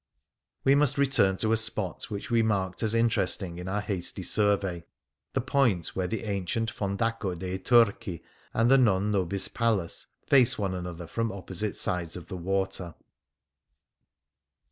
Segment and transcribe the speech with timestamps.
[0.63, 4.83] We must return to a spot which we marked as interesting in our hasty survey—
[5.35, 10.57] the point where the ancient Fondaco dei Turchi and the *' Non Nobis" Palace face
[10.57, 12.95] one another from opposite sides of the water.